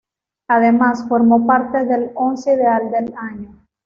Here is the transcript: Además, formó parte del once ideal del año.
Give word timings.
Además, 0.49 1.07
formó 1.07 1.45
parte 1.45 1.85
del 1.85 2.09
once 2.15 2.55
ideal 2.55 2.89
del 2.89 3.13
año. 3.15 3.61